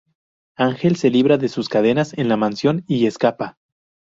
Ángel 0.57 0.95
se 0.95 1.11
libra 1.11 1.37
de 1.37 1.47
sus 1.47 1.69
cadenas 1.69 2.17
en 2.17 2.27
la 2.27 2.35
Mansión 2.35 2.83
y 2.87 3.05
escapa. 3.05 3.59